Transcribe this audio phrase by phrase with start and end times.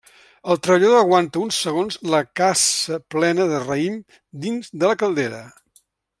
[0.53, 4.01] El treballador aguanta uns segons la cassa plena de raïm
[4.47, 5.45] dins de la caldera.